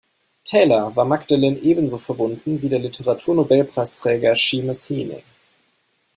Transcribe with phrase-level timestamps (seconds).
[0.43, 5.21] Taylor war Magdalen ebenso verbunden wie der Literatur-Nobelpreisträger Seamus Heaney.